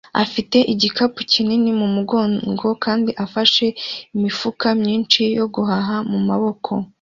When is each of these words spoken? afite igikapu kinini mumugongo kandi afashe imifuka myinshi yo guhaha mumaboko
afite 0.23 0.57
igikapu 0.73 1.19
kinini 1.31 1.69
mumugongo 1.79 2.69
kandi 2.83 3.11
afashe 3.25 3.65
imifuka 4.15 4.67
myinshi 4.81 5.21
yo 5.37 5.45
guhaha 5.53 5.95
mumaboko 6.11 6.71